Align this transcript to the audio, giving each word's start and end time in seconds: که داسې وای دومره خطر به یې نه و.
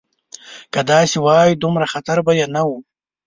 که 0.73 0.81
داسې 0.91 1.17
وای 1.25 1.51
دومره 1.63 1.85
خطر 1.93 2.17
به 2.25 2.31
یې 2.39 2.45
نه 2.55 2.61
و. 2.67 2.69